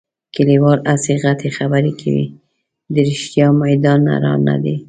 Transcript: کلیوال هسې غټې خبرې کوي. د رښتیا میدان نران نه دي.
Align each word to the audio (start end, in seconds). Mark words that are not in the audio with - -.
کلیوال 0.35 0.79
هسې 0.91 1.13
غټې 1.23 1.49
خبرې 1.57 1.93
کوي. 2.01 2.27
د 2.93 2.95
رښتیا 3.09 3.47
میدان 3.61 3.99
نران 4.07 4.39
نه 4.49 4.55
دي. 4.63 4.75